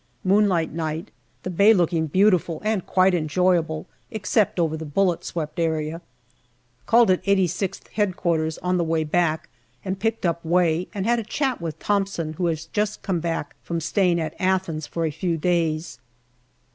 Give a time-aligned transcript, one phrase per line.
[0.23, 1.11] Moonlight night,
[1.43, 6.01] the bay looking beautiful and quite enjoyable, except over the bullet swept area.
[6.87, 8.59] Called at 86th H.Q.
[8.63, 9.47] on the way back,
[9.85, 13.55] and picked up Way, and had a chat with Thomson, who had just come back
[13.61, 15.99] from staying at Athens for a few days.